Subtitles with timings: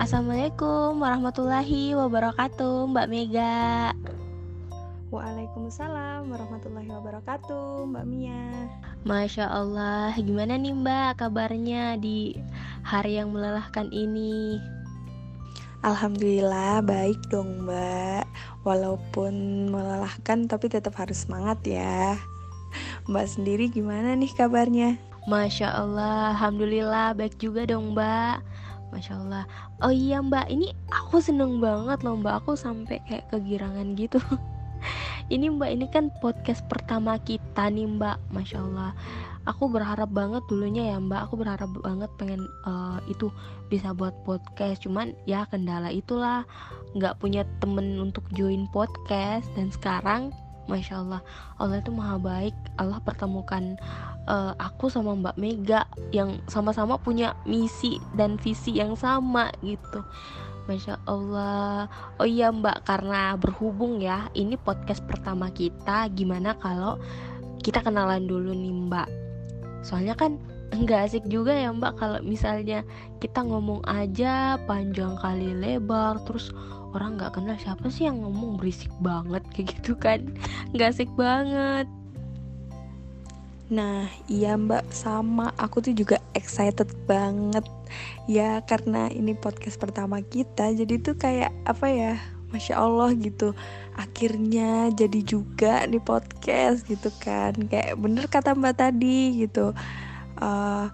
[0.00, 3.92] Assalamualaikum warahmatullahi wabarakatuh Mbak Mega.
[5.12, 8.48] Waalaikumsalam warahmatullahi wabarakatuh Mbak Mia.
[9.04, 12.32] Masya Allah Gimana nih Mbak kabarnya di
[12.80, 14.56] hari yang melelahkan ini?
[15.84, 18.24] Alhamdulillah baik dong Mbak.
[18.64, 22.16] Walaupun melelahkan tapi tetap harus semangat ya.
[23.04, 24.96] Mbak sendiri gimana nih kabarnya?
[25.28, 28.59] Masya Allah Alhamdulillah baik juga dong Mbak
[28.90, 29.44] Masya Allah
[29.80, 30.50] Oh iya mbak.
[30.50, 32.44] Ini aku seneng banget loh mbak.
[32.44, 34.18] Aku sampai kayak kegirangan gitu.
[35.34, 38.18] Ini mbak ini kan podcast pertama kita nih mbak.
[38.34, 38.90] Masya Allah
[39.48, 41.30] Aku berharap banget dulunya ya mbak.
[41.30, 43.32] Aku berharap banget pengen uh, itu
[43.70, 44.84] bisa buat podcast.
[44.84, 46.44] Cuman ya kendala itulah.
[46.98, 49.46] Gak punya temen untuk join podcast.
[49.54, 50.34] Dan sekarang
[50.66, 51.20] Masya Allah.
[51.56, 52.56] Allah itu maha baik.
[52.76, 53.78] Allah pertemukan
[54.28, 60.04] uh, aku sama Mbak Mega Yang sama-sama punya misi dan visi yang sama gitu.
[60.68, 61.88] Masya Allah.
[62.20, 67.00] Oh iya Mbak karena berhubung ya Ini podcast pertama kita Gimana kalau
[67.60, 69.08] kita kenalan dulu nih Mbak?
[69.82, 70.38] Soalnya kan
[70.70, 72.86] nggak asik juga ya Mbak Kalau misalnya
[73.18, 76.54] kita ngomong aja panjang kali lebar Terus
[76.94, 80.20] orang nggak kenal siapa sih yang ngomong berisik banget kayak gitu kan?
[80.74, 81.86] Nggak asik banget.
[83.70, 84.86] Nah iya mbak.
[84.90, 85.54] Sama.
[85.56, 87.62] Aku tuh juga excited banget.
[88.26, 92.12] Ya karena ini podcast pertama kita Jadi tuh kayak apa ya
[92.50, 93.54] Masya Allah gitu.
[93.94, 97.54] Akhirnya jadi juga nih podcast gitu kan.
[97.70, 99.70] Kayak bener kata mbak tadi gitu.
[100.42, 100.90] Uh,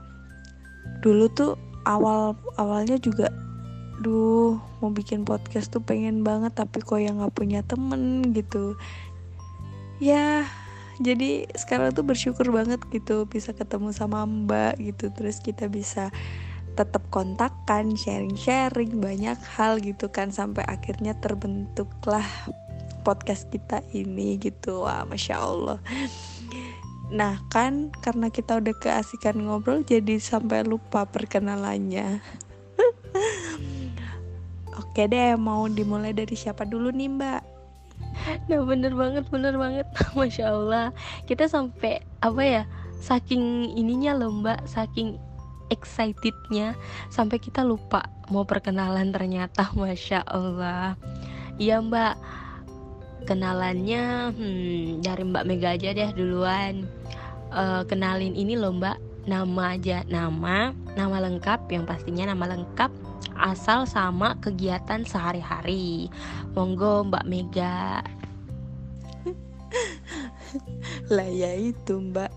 [1.05, 1.55] Dulu tuh
[1.87, 3.31] awal awalnya juga
[4.03, 8.77] duh mau bikin podcast tuh pengen banget tapi kok yang nggak punya temen gitu.
[10.03, 10.45] Ya
[10.97, 15.13] jadi sekarang tuh bersyukur banget gitu bisa ketemu sama mbak gitu.
[15.13, 16.09] Terus kita bisa
[16.77, 22.25] tetap kontakkan sharing-sharing banyak hal gitu kan sampai akhirnya terbentuklah
[23.05, 24.85] podcast kita ini gitu.
[24.85, 25.81] Wah masya allah.
[27.13, 32.19] Nah kan karena kita udah keasikan ngobrol jadi sampai lupa perkenalannya
[34.97, 37.45] Oke deh, mau dimulai dari siapa dulu nih mbak?
[38.49, 39.85] Nah bener banget, bener banget.
[40.17, 40.89] Masya Allah.
[41.29, 42.63] Kita sampai apa ya
[43.05, 44.65] Saking ininya loh mbak.
[44.65, 45.21] Saking
[45.69, 46.73] excitednya.
[47.13, 50.97] Sampai kita lupa mau perkenalan ternyata Masya Allah.
[51.61, 52.17] Iya mbak.
[53.29, 56.89] Kenalannya hmm, dari mbak Mega aja deh duluan.
[57.53, 58.97] Uh, Kenalin ini loh mbak.
[59.29, 60.73] Nama aja Nama.
[60.97, 63.06] Nama lengkap yang pastinya nama lengkap
[63.39, 66.09] asal sama kegiatan sehari-hari.
[66.57, 68.01] Monggo Mbak Mega.
[71.15, 72.33] lah ya itu Mbak.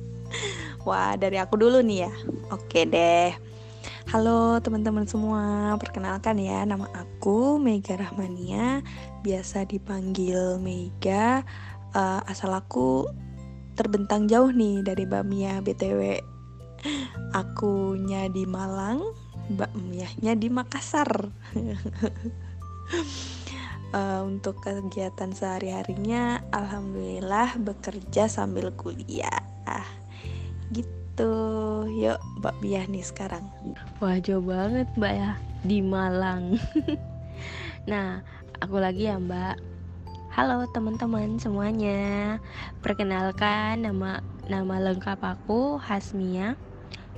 [0.88, 2.12] Wah, dari aku dulu nih ya.
[2.52, 3.32] Oke deh.
[4.10, 8.82] Halo teman-teman semua, perkenalkan ya nama aku Mega Rahmania,
[9.22, 11.46] biasa dipanggil Mega.
[11.94, 13.06] Uh, asal aku
[13.78, 16.18] terbentang jauh nih dari Mbak Mia BTW.
[17.30, 18.98] Akunya di Malang,
[19.50, 21.10] bakmiahnya di Makassar.
[23.90, 29.42] Uh, untuk kegiatan sehari-harinya alhamdulillah bekerja sambil kuliah.
[30.70, 31.34] Gitu.
[31.90, 33.44] Yuk Mbak Biah nih sekarang.
[33.98, 35.32] Wah jauh banget Mbak ya
[35.66, 36.54] di Malang.
[37.88, 38.20] Nah
[38.60, 39.56] aku lagi ya Mbak.
[40.36, 42.36] Halo teman-teman semuanya.
[42.84, 46.60] Perkenalkan nama nama lengkap aku Hasmia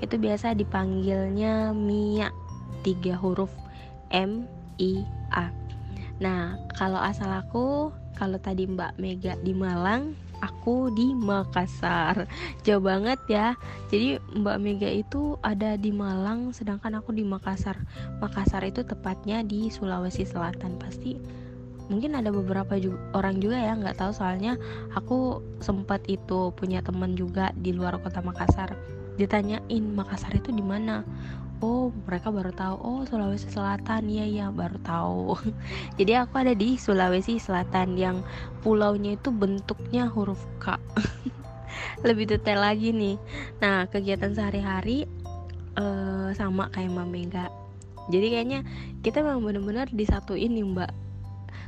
[0.02, 2.34] itu biasa dipanggilnya Mia
[2.82, 3.54] tiga huruf
[4.10, 4.44] M
[4.82, 5.54] I A.
[6.18, 12.26] Nah kalau asal aku kalau tadi Mbak Mega di Malang aku di Makassar.
[12.66, 13.54] Jauh banget ya.
[13.94, 17.78] Jadi Mbak Mega itu ada di Malang sedangkan aku di Makassar.
[18.18, 20.82] Makassar itu tepatnya di Sulawesi Selatan.
[20.82, 21.14] Pasti
[21.86, 24.10] mungkin ada beberapa juga, orang juga ya nggak tahu.
[24.10, 24.58] Soalnya
[24.98, 28.74] aku sempat itu punya teman juga di luar kota Makassar
[29.22, 31.06] ditanyain Makassar itu di mana?
[31.62, 32.76] Oh mereka baru tahu.
[32.82, 34.10] Oh Sulawesi Selatan.
[34.10, 35.38] Iya iya baru tahu.
[35.98, 38.26] Jadi aku ada di Sulawesi Selatan yang
[38.66, 40.74] pulaunya itu bentuknya huruf K.
[42.06, 43.14] Lebih detail lagi nih.
[43.62, 45.06] Nah kegiatan sehari-hari
[45.78, 47.46] uh, sama kayak Mbak Mega.
[48.10, 48.60] Jadi kayaknya
[49.06, 50.92] kita memang benar-benar disatuin nih Mbak.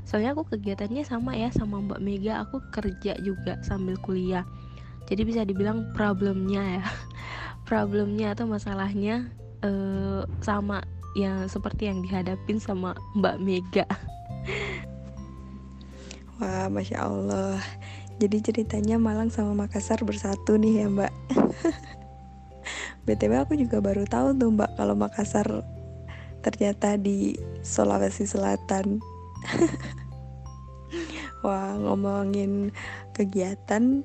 [0.04, 2.42] Soalnya aku kegiatannya sama ya sama Mbak Mega.
[2.42, 4.42] Aku kerja juga sambil kuliah.
[5.04, 6.84] Jadi bisa dibilang problemnya ya
[7.64, 9.32] problemnya atau masalahnya
[9.64, 10.84] uh, sama
[11.16, 13.88] yang seperti yang dihadapin sama Mbak Mega.
[16.38, 17.62] Wah masya Allah.
[18.18, 21.12] Jadi ceritanya Malang sama Makassar bersatu nih ya Mbak.
[23.04, 25.46] Btw aku juga baru tahu tuh Mbak kalau Makassar
[26.42, 27.34] ternyata di
[27.64, 29.00] Sulawesi Selatan.
[31.44, 32.72] Wah ngomongin
[33.12, 34.00] kegiatan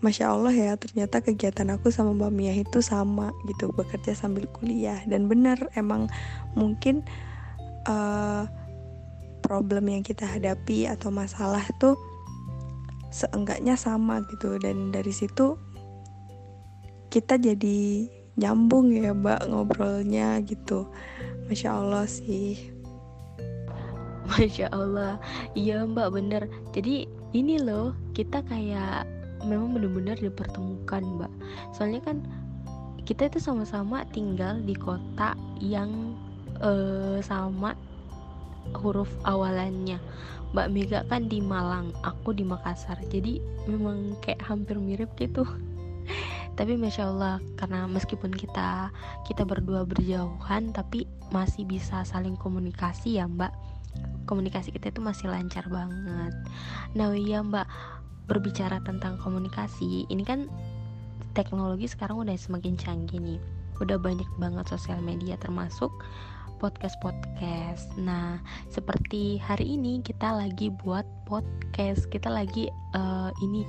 [0.00, 3.68] Masya Allah ya ternyata kegiatan aku sama Mbak Mia itu sama gitu.
[3.76, 4.96] Bekerja sambil kuliah.
[5.04, 6.08] Dan benar emang
[6.56, 7.04] mungkin
[7.84, 8.48] uh,
[9.44, 12.00] problem yang kita hadapi atau masalah tuh
[13.12, 14.56] seenggaknya sama gitu.
[14.56, 15.60] Dan dari situ
[17.12, 18.08] kita jadi
[18.40, 20.88] nyambung ya Mbak ngobrolnya gitu.
[21.52, 22.72] Masya Allah sih.
[24.30, 25.18] Masya Allah.
[25.58, 31.32] Iya mbak bener Jadi ini loh Kita kayak memang benar-benar dipertemukan mbak.
[31.72, 32.24] Soalnya kan
[33.04, 36.14] kita itu sama-sama tinggal di kota yang
[36.62, 37.74] uh, sama
[38.76, 39.98] huruf awalannya.
[40.50, 42.98] Mbak Mega kan di Malang, aku di Makassar.
[43.06, 43.38] Jadi
[43.70, 45.46] memang kayak hampir mirip gitu.
[46.58, 48.90] Tapi Masya Allah karena meskipun kita
[49.24, 53.54] kita berdua berjauhan Tapi masih bisa saling komunikasi ya Mbak.
[54.26, 56.34] Komunikasi kita itu masih lancar banget.
[56.94, 57.66] Nah iya Mbak
[58.30, 60.46] berbicara tentang komunikasi ini kan
[61.34, 63.42] teknologi sekarang udah semakin canggih nih
[63.82, 65.90] udah banyak banget sosial media termasuk
[66.60, 67.96] podcast-podcast.
[67.96, 68.38] Nah,
[68.68, 73.64] seperti hari ini kita lagi buat podcast, kita lagi uh, ini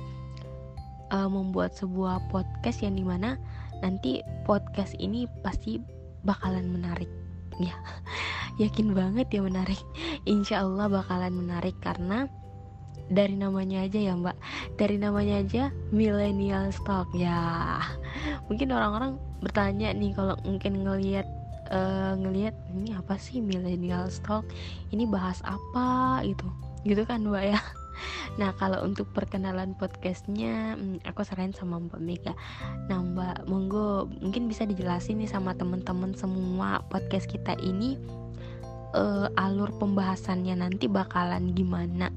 [1.10, 3.40] uh, membuat sebuah podcast yang di mana
[3.80, 5.80] nanti podcast ini pasti
[6.22, 7.08] bakalan menarik,
[7.66, 7.74] ya.
[8.60, 9.80] Yakin banget ya menarik.
[10.28, 12.28] Insya Allah bakalan menarik karena
[13.12, 14.36] dari namanya aja ya mbak.
[14.80, 17.78] Dari namanya aja millennial stock ya
[18.48, 21.28] mungkin orang-orang bertanya nih kalau mungkin ngelihat
[21.68, 24.48] uh, ngelihat ini apa sih millennial stock
[24.90, 26.24] ini bahas apa?
[26.24, 26.48] Gitu.
[26.88, 27.60] Gitu kan mbak ya.
[28.40, 32.32] Nah kalau untuk perkenalan podcastnya hmm, Aku serahin sama Mbak Mega.
[32.88, 38.00] Nah Mbak monggo mungkin bisa dijelasin nih sama teman-teman semua podcast kita ini
[38.96, 42.08] uh, Alur pembahasannya nanti bakalan gimana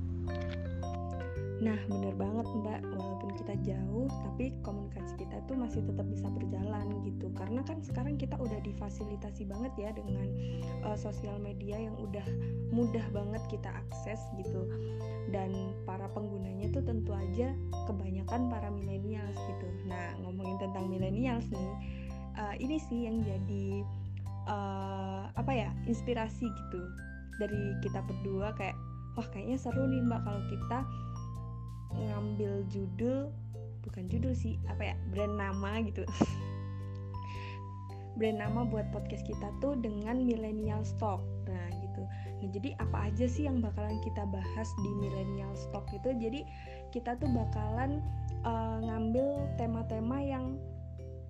[1.66, 6.86] Nah, bener banget Mbak, walaupun kita jauh, tapi komunikasi kita tuh masih tetap bisa berjalan
[7.02, 7.34] gitu.
[7.34, 10.30] Karena kan sekarang kita udah difasilitasi banget ya dengan
[10.86, 12.22] uh, sosial media yang udah
[12.70, 14.70] mudah banget kita akses gitu.
[15.34, 17.50] Dan para penggunanya tuh tentu aja
[17.90, 19.68] kebanyakan para milenials gitu.
[19.90, 21.72] Nah, ngomongin tentang milenials nih,
[22.38, 23.82] uh, ini sih yang jadi
[24.46, 26.82] uh, apa ya inspirasi gitu
[27.42, 28.78] dari kita berdua kayak
[29.16, 30.80] wah kayaknya seru nih mbak kalau kita
[32.00, 33.32] ngambil judul
[33.86, 36.04] bukan judul sih apa ya brand nama gitu.
[38.16, 41.20] Brand nama buat podcast kita tuh dengan millennial stock.
[41.52, 42.08] Nah gitu.
[42.40, 46.16] Nah jadi apa aja sih yang bakalan kita bahas di millennial stock itu?
[46.16, 46.48] Jadi
[46.96, 48.00] kita tuh bakalan
[48.48, 50.56] uh, ngambil tema-tema yang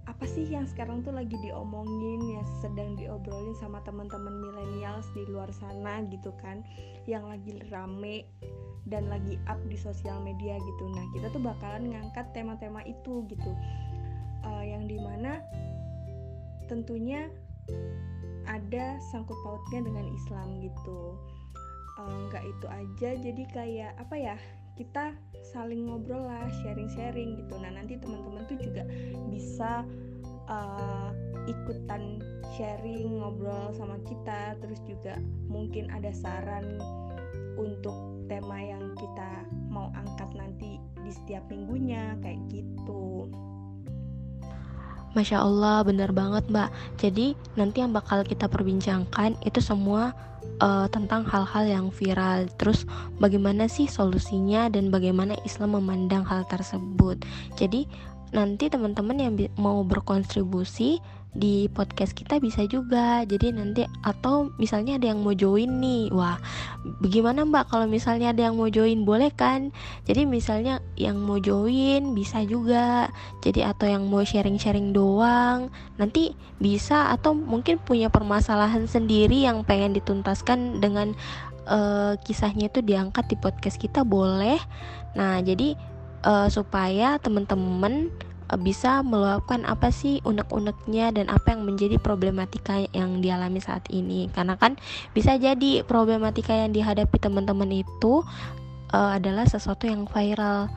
[0.06, 5.50] apa sih yang sekarang tuh lagi diomongin ya sedang diobrolin sama teman-teman millennials di luar
[5.50, 6.62] sana gitu kan?
[7.10, 8.18] Yang lagi rame
[8.86, 10.84] dan lagi up di sosial media gitu.
[10.94, 13.52] Nah kita tuh bakalan ngangkat tema-tema itu gitu.
[14.46, 15.42] Uh, yang di mana
[16.70, 17.26] tentunya
[18.46, 21.18] ada sangkut pautnya dengan Islam gitu.
[21.98, 23.10] Uh, nggak itu aja.
[23.18, 24.38] Jadi kayak apa ya
[24.76, 25.16] kita
[25.56, 28.84] saling ngobrol lah sharing-sharing gitu nah nanti teman-teman tuh juga
[29.32, 29.88] bisa
[30.52, 31.10] uh,
[31.46, 32.20] ikutan
[32.58, 35.18] sharing ngobrol sama kita terus juga
[35.48, 36.80] mungkin ada saran
[37.56, 43.30] untuk tema yang kita mau angkat nanti di setiap minggunya kayak gitu.
[45.16, 46.70] Masya Allah benar banget mbak.
[47.00, 50.12] Jadi nanti yang bakal kita perbincangkan itu semua
[50.60, 52.52] uh, tentang hal-hal yang viral.
[52.60, 52.84] Terus
[53.18, 57.24] bagaimana sih solusinya dan bagaimana Islam memandang hal tersebut?
[57.56, 57.88] Jadi
[58.36, 61.00] nanti teman-teman yang mau berkontribusi
[61.36, 63.28] di podcast kita bisa juga.
[63.28, 66.10] Jadi nanti atau misalnya ada yang mau join nih.
[66.16, 66.40] Wah
[67.04, 69.04] bagaimana mbak kalau misalnya ada yang mau join?
[69.04, 69.76] Boleh kan?
[70.08, 73.12] Jadi misalnya yang mau join bisa juga.
[73.44, 77.12] Jadi atau yang mau sharing-sharing doang nanti bisa.
[77.12, 81.14] Atau mungkin punya permasalahan sendiri yang pengen dituntaskan dengan
[81.68, 84.58] uh, kisahnya itu diangkat di podcast kita boleh.
[85.20, 85.76] Nah jadi
[86.26, 88.10] uh, supaya teman-teman
[88.62, 94.30] bisa meluapkan apa sih unek-uneknya dan apa yang menjadi problematika yang dialami saat ini.
[94.30, 94.78] Karena kan
[95.18, 98.22] bisa jadi problematika yang dihadapi teman-teman itu
[98.94, 100.70] uh, adalah sesuatu yang viral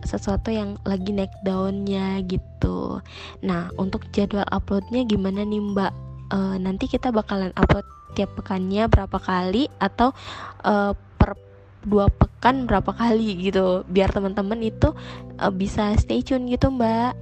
[0.00, 3.04] sesuatu yang lagi naik daunnya gitu.
[3.44, 5.92] Nah untuk jadwal uploadnya gimana nih mbak?
[6.30, 7.84] Uh, nanti kita bakalan upload
[8.14, 10.14] tiap pekannya berapa kali atau
[10.62, 11.34] uh, per
[11.86, 14.92] dua pekan berapa kali gitu biar teman-teman itu
[15.40, 17.16] uh, bisa stay tune gitu mbak.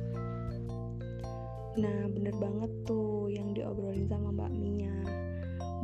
[1.78, 4.96] Nah bener banget tuh yang diobrolin sama mbak Mia.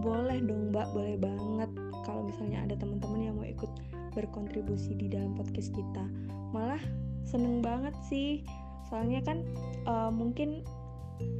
[0.02, 1.70] Boleh dong mbak boleh banget
[2.02, 3.70] kalau misalnya ada teman-teman yang mau ikut
[4.14, 6.04] berkontribusi di dalam podcast kita.
[6.50, 6.82] Malah
[7.26, 8.42] seneng banget sih.
[8.90, 9.42] Soalnya kan
[9.86, 10.66] uh, mungkin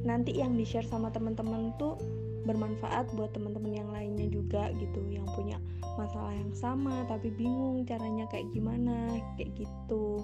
[0.05, 1.97] nanti yang di share sama teman-teman tuh
[2.45, 5.57] bermanfaat buat teman-teman yang lainnya juga gitu yang punya
[5.97, 10.21] masalah yang sama tapi bingung caranya kayak gimana kayak gitu.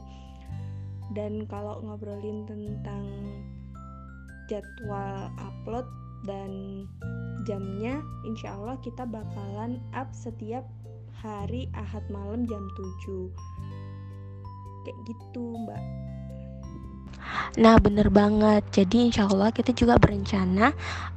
[1.12, 3.04] Dan kalau ngobrolin tentang
[4.48, 5.88] jadwal upload
[6.24, 6.86] dan
[7.50, 10.64] jamnya insya Allah kita bakalan up setiap
[11.22, 12.62] hari Ahad malam jam
[13.08, 13.30] 7
[14.86, 15.82] kayak gitu mbak
[17.60, 20.72] Nah bener banget Jadi insya Allah kita juga berencana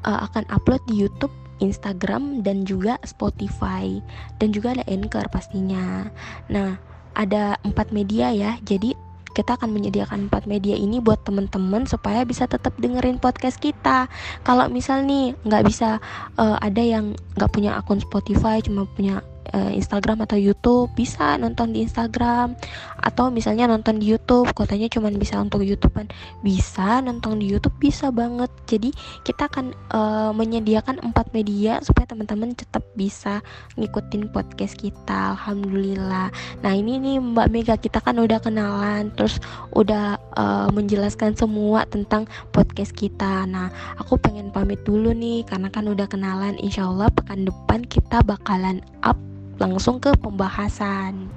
[0.07, 1.33] uh, Akan upload di Youtube
[1.63, 4.03] Instagram dan juga Spotify
[4.43, 6.11] dan juga ada Anchor pastinya.
[6.51, 6.79] Nah,
[7.15, 8.59] ada empat media ya.
[8.67, 8.95] Jadi
[9.35, 14.07] kita akan menyediakan empat media ini buat teman-teman supaya bisa tetap dengerin podcast kita.
[14.47, 15.99] Kalau misal nih nggak bisa
[16.39, 21.75] uh, ada yang nggak punya akun Spotify cuma punya uh, Instagram atau YouTube bisa nonton
[21.75, 22.57] di Instagram.
[23.05, 26.09] Atau misalnya nonton di YouTube kotanya cuma bisa untuk YouTube kan
[26.41, 28.49] bisa nonton di YouTube bisa banget.
[28.65, 28.95] Jadi
[29.27, 33.45] kita akan uh, menyediakan empat media supaya teman-teman tetap bisa
[33.77, 35.37] ngikutin podcast kita.
[35.37, 36.33] Alhamdulillah.
[36.65, 39.43] Nah ini nih Mbak Mega kita kan udah kenalan terus
[39.77, 42.25] udah uh, menjelaskan semua tentang
[42.55, 43.45] podcast kita.
[43.45, 43.69] Nah
[44.01, 46.57] aku pengen pamit dulu nih karena kan udah kenalan.
[46.63, 49.19] Insya Allah pekan depan kita bakalan up
[49.59, 51.31] langsung ke pembahasan.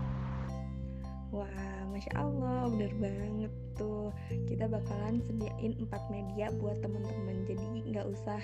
[1.29, 4.09] Wah, masya Allah, bener banget tuh.
[4.49, 7.45] Kita bakalan sediain empat media buat teman-teman.
[7.45, 8.41] Jadi nggak usah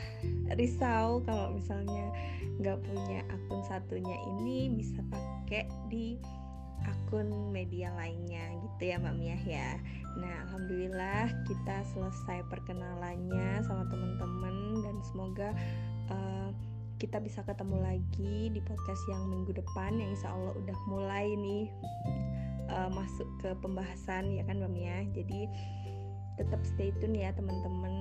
[0.56, 2.14] risau kalau misalnya
[2.62, 6.22] nggak punya akun satunya ini bisa pakai di
[6.84, 9.70] akun media lainnya gitu ya Mbak Mia ya.
[10.14, 15.50] Nah, alhamdulillah kita selesai perkenalannya sama teman-teman dan semoga
[16.14, 16.50] uh,
[17.02, 21.66] kita bisa ketemu lagi di podcast yang minggu depan yang insya Allah udah mulai nih
[22.70, 25.50] uh, masuk ke pembahasan ya kan Mbak Mia jadi
[26.38, 27.94] tetap stay tune ya teman-teman.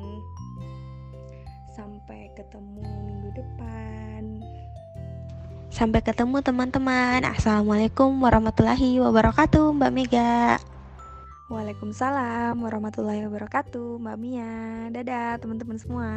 [1.73, 4.23] Sampai ketemu minggu depan.
[5.73, 7.25] Sampai ketemu teman-teman.
[7.25, 10.61] Assalamualaikum warahmatullahi wabarakatuh Mbak Mega.
[11.49, 14.53] Waalaikumsalam warahmatullahi wabarakatuh Mbak Mia.
[14.93, 16.09] Dadah teman-teman semua